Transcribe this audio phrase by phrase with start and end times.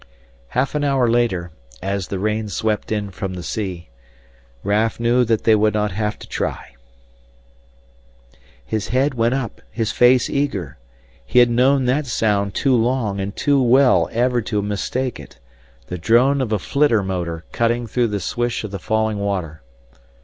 [0.57, 3.89] Half an hour later, as the rain swept in from the sea,
[4.63, 6.69] Raf knew that they would not have to try.
[8.65, 10.79] His head went up, his face eager.
[11.23, 15.37] He had known that sound too long and too well ever to mistake it
[15.85, 19.61] the drone of a flitter motor cutting through the swish of the falling water.